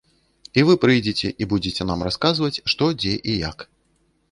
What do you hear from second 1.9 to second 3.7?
нам расказваць, што, дзе і як.